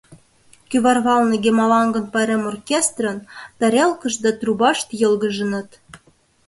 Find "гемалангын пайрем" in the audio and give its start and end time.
1.45-2.43